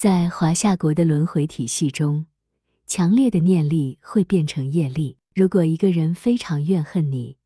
[0.00, 2.24] 在华夏国的轮回体系中，
[2.86, 5.18] 强烈的念力会变成业力。
[5.34, 7.36] 如果一个人非常怨恨你，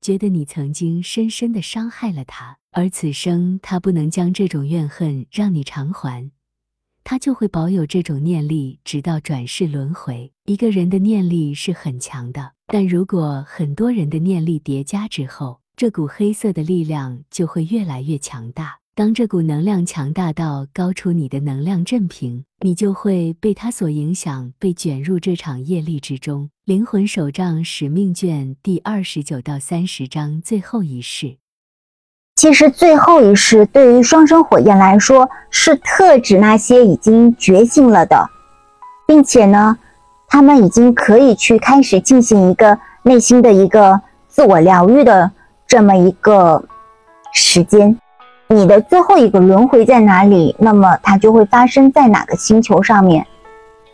[0.00, 6.32] 觉得你曾经深深的伤害了他，而此生他不能将这种怨恨让你偿还，
[7.04, 10.32] 他就会保有这种念力，直到转世轮回。
[10.44, 18.81] 一个人的念力是很强的，但如果很多人的念力叠加之后，这股黑色的力量就会越来越强大。
[18.94, 26.50] 当这股能量强大到高出你的能量振频，你就会被它所影响，被卷入这场业力之中。
[26.66, 31.38] 灵魂手账使命卷第二十九到三十章最后一世。
[32.36, 38.28] 其实最后一世对于双生火焰来说，是特指那些已经觉醒了的，
[39.06, 39.78] 并且呢，
[40.28, 45.32] 他们已经可以去开始进行一个内心的一个自我疗愈的
[45.66, 46.62] 这么一个
[47.32, 47.98] 时间。
[48.52, 50.54] 你的最后一个轮回在哪里？
[50.58, 53.26] 那么它就会发生在哪个星球上面？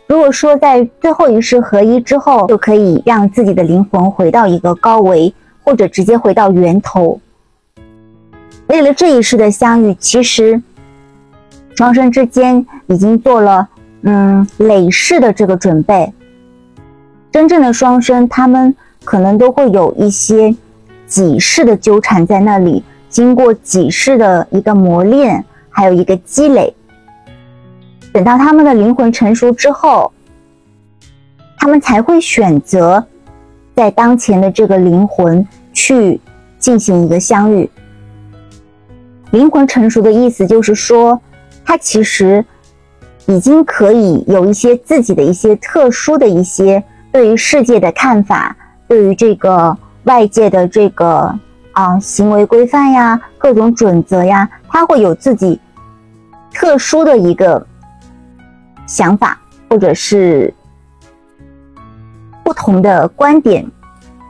[0.05, 7.19] 如果说在最后一世合一之后，就可以让自己的灵魂回到一个高维，或者直接回到源头。
[8.67, 10.61] 为了这一世的相遇，其实
[11.75, 13.69] 双生之间已经做了
[14.01, 16.11] 嗯累世的这个准备。
[17.31, 20.53] 真正的双生，他们可能都会有一些
[21.07, 22.83] 几世的纠缠在那里。
[23.09, 26.71] 经过几世的一个磨练，还有一个积累，
[28.13, 30.13] 等到他们的灵魂成熟之后，
[31.57, 33.03] 他们才会选择
[33.75, 36.21] 在当前的这个灵魂去
[36.59, 37.67] 进行一个相遇。
[39.31, 41.19] 灵魂成熟的意思就是说，
[41.65, 42.45] 他其实
[43.25, 48.55] 已经可以有一些自己的一些特殊的一些对于世界的看法，
[48.87, 51.39] 对于这个外界的这个。
[51.79, 55.57] 啊，行为规范呀，各种准则呀，他会有自己
[56.53, 57.65] 特殊的一个
[58.85, 60.53] 想法，或者是
[62.43, 63.65] 不同的观点。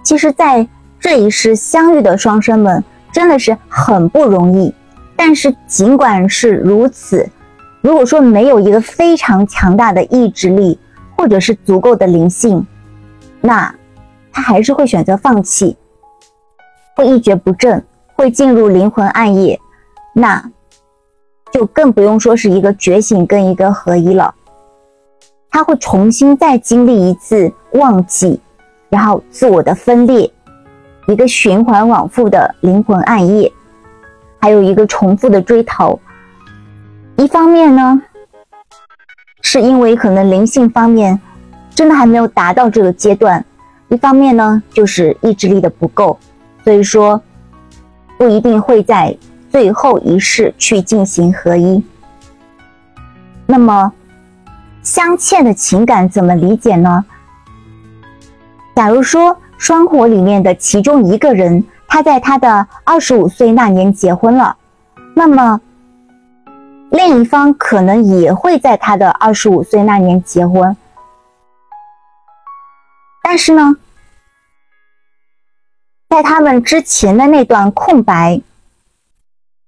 [0.04, 0.68] 其实，在
[1.00, 4.72] 这一世相遇的双生们真的是很不容易。
[5.16, 7.28] 但是，尽管是如此，
[7.82, 10.78] 如果说没有一个非常强大的意志力，
[11.18, 12.64] 或者是足够的灵性，
[13.42, 13.74] 那
[14.32, 15.76] 他还是会选择放弃。
[17.00, 17.82] 会一蹶不振，
[18.14, 19.58] 会进入灵魂暗夜，
[20.12, 20.52] 那
[21.50, 24.36] 就更不用说是一个觉醒跟一个合一了。
[25.50, 28.42] 他会重新再经历一次忘记，
[28.90, 30.30] 然后自我的分裂，
[31.08, 33.50] 一个循环往复的灵魂暗夜，
[34.42, 35.98] 还有一个重复的追逃。
[37.16, 38.02] 一方面呢，
[39.42, 41.18] 是因为可能灵性方面
[41.74, 43.42] 真的还没有达到这个阶段；
[43.88, 46.20] 一方面呢，就是意志力的不够。
[46.64, 47.22] 所以说，
[48.18, 49.18] 不一定会在
[49.50, 51.84] 最后一世去进行合一。
[53.46, 53.92] 那么，
[54.84, 57.04] 镶嵌的情感怎么理解呢？
[58.76, 64.56] 假如说双火里面的其中一个人，他在他的二十五岁那年结婚了，
[65.16, 65.60] 那么
[66.92, 70.76] 另一方可能也会在他的二十五岁那年结婚，
[73.22, 73.76] 但是呢？
[76.10, 78.42] 在他们之前的那段空白、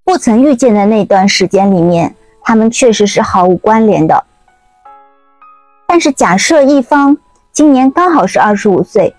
[0.03, 4.25] 不曾遇见的那段时间里面，他们确实是毫无关联的。
[5.88, 7.16] 但是，假设一方
[7.52, 9.16] 今年刚好是二十五岁，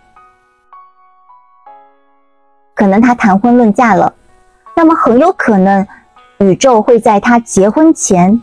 [2.74, 4.12] 可能他谈婚论嫁了，
[4.74, 5.86] 那么很有可能
[6.38, 8.42] 宇宙会在他结婚前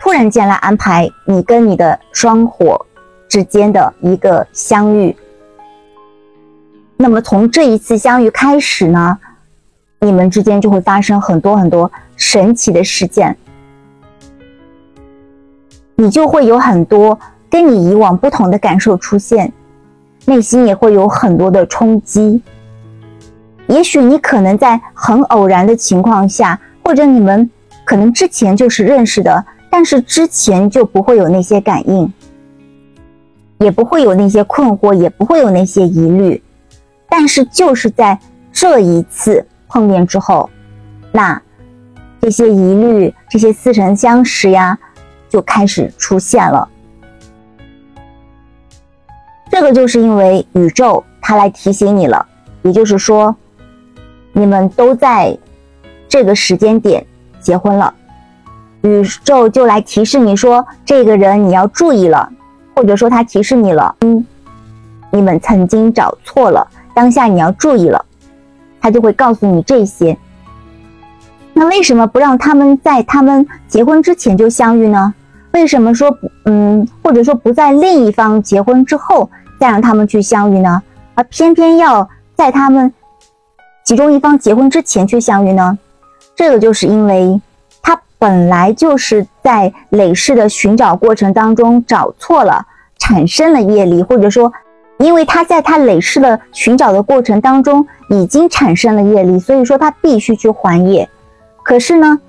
[0.00, 2.84] 突然间来安排你跟你的双火
[3.28, 5.16] 之间的一个相遇。
[7.02, 9.18] 那么从这一次相遇开始呢，
[9.98, 13.36] 你们之间就会发生很多很多神奇的事件，
[15.96, 17.18] 你就会有很多
[17.50, 19.52] 跟你以往不同的感受出现，
[20.26, 22.40] 内心也会有很多的冲击。
[23.66, 27.50] 也许你可能在很偶然的情况下，或者你们
[27.84, 32.12] 可能之前就是认识的，但是之前就不会有那些感应，
[33.58, 36.40] 也不会有那些困惑，也不会有那些疑虑。
[37.14, 38.18] 但是就是在
[38.50, 40.48] 这一次碰面之后，
[41.12, 41.38] 那
[42.22, 44.78] 这些疑虑、这些似曾相识呀，
[45.28, 46.66] 就开始出现了。
[49.50, 52.26] 这个就是因为宇宙它来提醒你了，
[52.62, 53.36] 也就是说，
[54.32, 55.36] 你们都在
[56.08, 57.06] 这个时间点
[57.42, 57.92] 结婚了，
[58.80, 62.26] 宇宙就来提示你说，这个人你要注意了，
[62.74, 64.26] 或者说他提示你了，嗯，
[65.10, 66.66] 你们曾经找错了。
[66.94, 68.04] 当下你要注意了，
[68.80, 70.16] 他就会告诉你这些。
[71.54, 75.12] 那为什么不让他们在他们结婚之前就相遇呢？
[75.52, 79.30] 为什么说不嗯，或者说不在另一方结婚之后
[79.60, 80.82] 再让他们去相遇呢？
[81.14, 82.92] 而偏偏要在他们
[83.84, 85.78] 其中一方结婚之前去相遇呢？
[86.34, 87.38] 这个就是因为
[87.82, 92.66] 他本来就是在累世的寻找过程当中找错了，
[92.98, 94.50] 产生了业力，或者说，
[95.02, 101.08] 因为他在他累世的寻找的过程当中已经产生了业力，所以说他必须去还业。
[101.64, 102.20] 可是呢，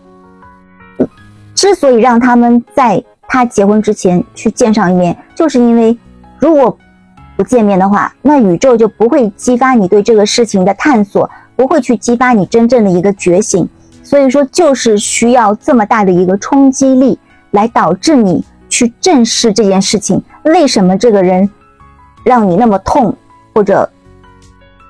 [1.54, 5.96] 之所以让他们在他结婚之前去见上一面，就是因为
[6.40, 6.75] 如果
[7.38, 13.69] 不见面的话，那宇宙就不会激发你对这个事情的探索，不会去激发你真正的一个觉醒。
[14.02, 17.19] 所以说，就是需要这么大的一个冲击力，
[17.52, 20.22] 来导致你去正视这件事情。
[20.44, 21.50] 为什么这个人
[22.24, 23.16] 让你那么痛，
[23.54, 23.90] 或者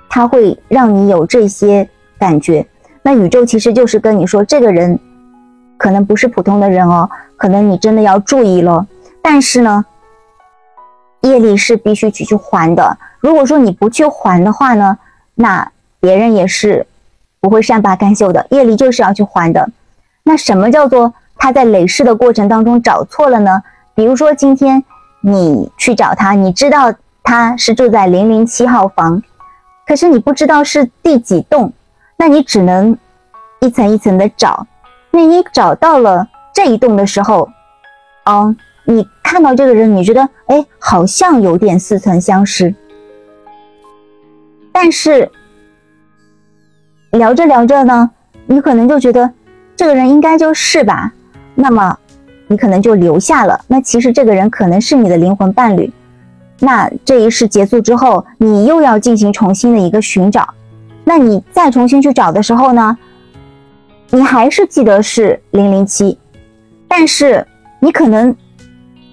[0.09, 2.65] 他会让你有这些感觉？
[3.01, 4.99] 那宇宙其实就是跟你说，这个人
[5.77, 8.85] 可能不是普通的人哦，可能你真的要注意了。
[9.21, 9.85] 但是呢，
[11.21, 12.97] 业力是必须去去还的。
[13.19, 14.97] 如果说你不去还的话呢，
[15.35, 16.85] 那别人也是。
[17.43, 19.69] 不会善罢甘休的，业力就是要去还的。
[20.23, 23.61] 那什么叫做他在累世的过程当中找错了呢？
[23.93, 24.81] 比如说今天
[25.19, 29.23] 你去找他，你知道他是住在零零七号房，
[29.87, 31.73] 可是你不知道是第几栋，
[32.17, 32.97] 那你只能
[33.61, 34.67] 一层一层的找。
[35.11, 37.49] 那你找到了这一栋的时候，
[38.25, 38.55] 嗯，
[38.85, 42.75] 你看到这个人，你觉得哎，好像有点似曾相识，
[44.71, 45.31] 但是。
[47.11, 48.09] 聊着聊着呢，
[48.47, 49.31] 你可能就觉得
[49.75, 51.13] 这个人应该就是吧，
[51.53, 51.95] 那么
[52.47, 53.63] 你可能就留下了。
[53.67, 55.93] 那其实这个人可能是你的灵魂伴侣。
[56.65, 60.47] 那这一世结束之后，你又要进行重新的一个寻找。
[61.03, 62.97] 那你再重新去找的时候呢，
[64.09, 66.17] 你还是记得是零零七，
[66.87, 67.45] 但是
[67.81, 68.33] 你可能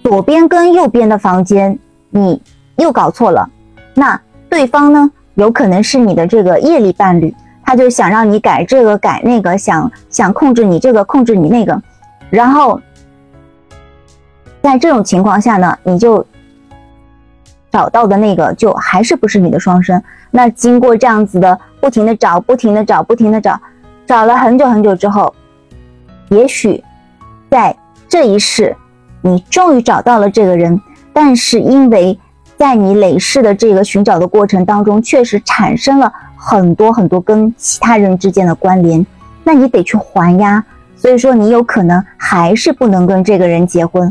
[0.05, 1.77] 左边跟右边的房间
[2.11, 2.41] 你
[2.77, 3.51] 又搞错了。
[3.95, 7.35] 那对方呢，有可能是你的这个业力伴侣。
[7.63, 11.81] 他就想让你改这个改那个，想想控制你这个控制你那个，
[12.29, 12.81] 然后
[14.61, 16.27] 在这种情况下呢，你就
[17.71, 20.03] 找到的那个就还是不是你的双生。
[20.31, 23.61] 那经过这样子的不停的找，不停的找，不停的找，
[24.07, 25.35] 找了很久很久之后，
[26.29, 26.83] 也许
[27.51, 27.77] 在
[28.09, 28.77] 这一世
[29.23, 30.81] 你终于找到了这个人，
[31.13, 32.19] 但是因为
[32.57, 36.13] 在你累世的这个寻找的过程当中，确实产生了。
[36.43, 39.05] 很多很多跟其他人之间的关联，
[39.45, 40.65] 那你得去还呀。
[40.97, 44.11] 所以说你有可能还是不能跟这个人结婚，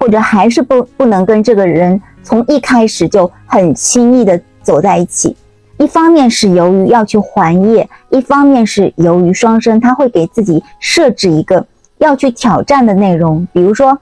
[0.00, 5.36] 或者还是不不能跟这个人从一开始就很轻易的走在一起。
[5.78, 11.66] 一方面是由于要去还业，一方面是由于双生他会给自己设置一个
[11.98, 13.98] 要去挑战的内容，比如说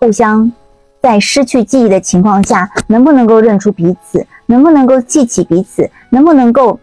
[0.00, 0.52] 互相
[1.00, 4.26] 在失去记忆的情况下，能不能够认出彼此。
[4.50, 5.90] 能不能够记起彼此？
[6.08, 6.80] 能不能够？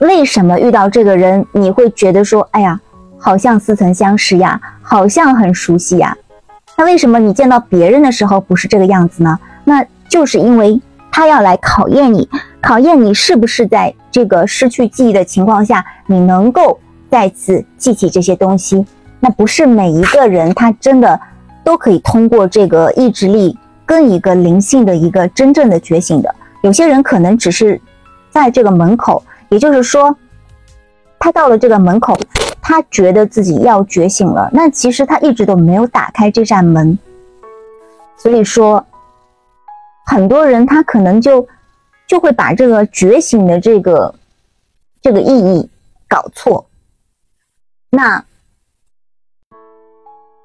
[0.00, 2.78] 为什么遇到这个人你会觉得说，哎呀，
[3.18, 6.14] 好像似曾相识呀，好像很熟悉呀？
[6.82, 9.38] 那为什么你见到别人的时候不是这个样子呢？
[9.62, 10.80] 那就是因为
[11.12, 12.28] 他要来考验你，
[12.60, 18.84] 考验你是不是在这个失去记忆的情况下，你能够再次记起这些东西。
[19.20, 21.20] 那不是每一个人他真的
[21.62, 23.56] 都可以通过这个意志力
[23.86, 26.34] 跟一个灵性的一个真正的觉醒的。
[26.62, 27.80] 有些人可能只是
[28.28, 30.16] 在这个门口，也就是说，
[31.20, 32.18] 他到了这个门口，
[32.62, 36.96] 他觉得自己要觉醒了，那其实他一直都没有打开这扇门。
[38.16, 38.86] 所以说，
[40.06, 41.46] 很多人他可能就
[42.06, 44.14] 就会把这个觉醒的这个
[45.02, 45.68] 这个意义
[46.08, 46.64] 搞错。
[47.90, 48.24] 那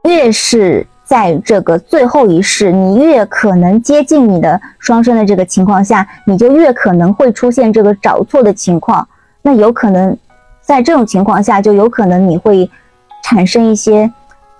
[0.03, 0.85] 越是。
[1.07, 9.07] 在这个最后一世，你越可能接近你的双生的这个情况下，你就越可能会出现这个找错的情况。
[9.41, 10.17] 那有可能
[10.67, 12.69] 在这种情况下，就有可能你会
[13.23, 14.11] 产生一些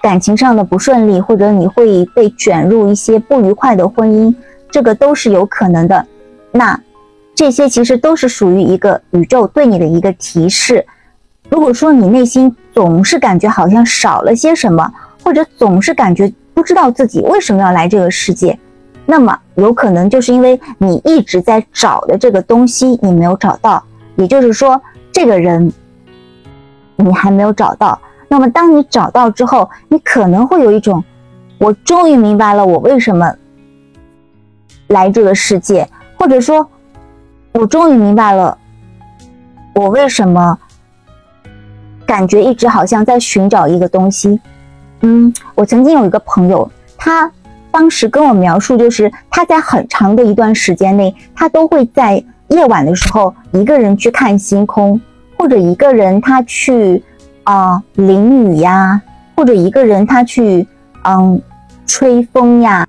[0.02, 4.34] 感情上的不顺利，或者你会被卷入一些不愉快的婚姻，
[4.72, 6.08] 这个都是有可能的。
[6.54, 6.80] 那
[7.36, 10.86] 这些其实都是属于一个宇宙对你的一个提示。
[11.50, 14.90] 如果说你内心总是感觉好像少了些什么，
[15.22, 18.58] 或者总是感觉不知道自己为什么要来这个世界，
[19.06, 23.84] 那么有可能就是因为你一直在找的这个东西你没有找到，
[24.16, 25.70] 也就是说这个人
[26.98, 27.98] 你还没有找到。
[28.28, 31.02] 那么当你找到之后，你可能会有一种，
[31.58, 33.34] 我终于明白了我为什么
[34.88, 35.88] 来这个世界，
[36.18, 36.70] 或者说，
[37.54, 38.58] 我终于明白了
[39.74, 40.58] 我为什么
[42.06, 44.40] 感觉一直好像在寻找一个东西。
[45.02, 47.32] 嗯，我曾经有一个朋友，他
[47.72, 55.00] 当时跟我描述，就是他在很长的一段时间内，他都会在夜晚的时候一个人去看星空，
[55.38, 57.04] 或者一个人他去
[57.44, 59.02] 啊淋雨呀，
[59.36, 60.68] 或者一个人他去
[61.04, 61.42] 嗯
[61.86, 62.86] 吹风呀，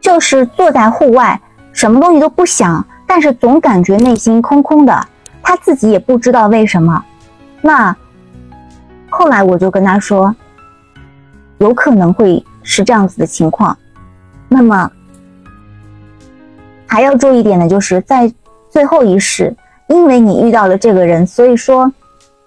[0.00, 1.38] 就是坐在户外，
[1.72, 5.06] 什么东西都不想，但是总感觉内心空空的，
[5.42, 7.04] 他自己也不知道为什么。
[7.60, 7.94] 那
[9.10, 10.34] 后来我就跟他说，
[11.58, 13.76] 有可能会是这样子的情况。
[14.48, 14.90] 那么
[16.86, 18.32] 还要注意一点的就是在
[18.70, 19.54] 最后一世，
[19.88, 21.90] 因为你遇到了这个人，所以说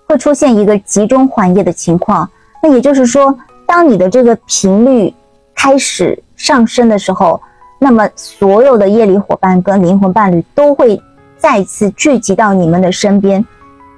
[0.07, 2.29] 会出现一个集中还业的情况。
[2.63, 5.13] 那也就是说，当你的这个频率
[5.55, 7.41] 开始上升的时候，
[7.79, 11.01] 那么所有的业力伙伴跟灵魂伴侣都会
[11.37, 13.43] 再次聚集到你们的身边。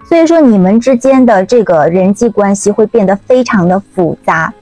[0.06, 4.54] 所以说，你们之间的这个人际关系会变得非常的复杂，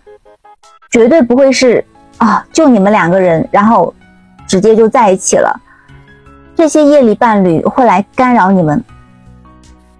[0.90, 1.84] 绝对不会是
[2.18, 3.94] 啊，就你们两个人，然后
[4.48, 5.60] 直接就在一起了。
[6.62, 8.84] 这些业力伴侣会来干扰你们，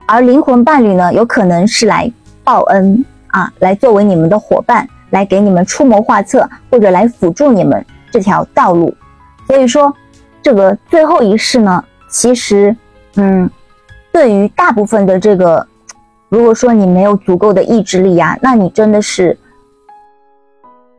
[0.06, 2.08] 而灵魂伴侣呢，有可能是来
[2.44, 8.96] 报恩啊，来作为你们的伙伴，来给你们出谋划策，或者来辅助你们这条道路。
[9.48, 9.92] 所以说，
[10.44, 12.78] 这个最后一世呢，其实，
[13.16, 13.50] 嗯。
[14.12, 15.66] 对于大部分的这个，
[16.30, 19.36] 如果说你没有足够的意志力呀，那你真的是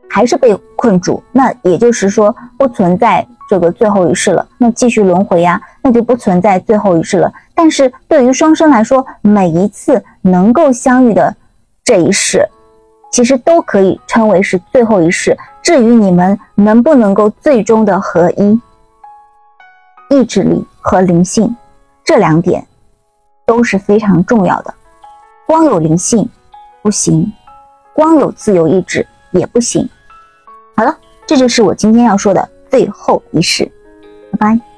[0.09, 1.23] 还是被困住。
[1.31, 4.43] 那也就是说，不存在这个最后一世了。
[4.57, 7.31] 那继续轮回呀，那就不存在最后一世了。
[7.53, 11.35] 但是对于双生来说，每一次能够相遇的
[11.83, 12.49] 这一世，
[13.11, 15.37] 其实都可以称为是最后一世。
[15.61, 18.59] 至于你们能不能够最终的合一，
[20.09, 21.55] 意志力和灵性
[22.03, 22.65] 这两点。
[23.45, 24.73] 都是非常重要的，
[25.45, 26.27] 光有灵性
[26.81, 27.29] 不行，
[27.93, 29.87] 光有自由意志也不行。
[30.77, 33.71] 好了，这就是我今天要说的最后一式，
[34.31, 34.72] 拜拜。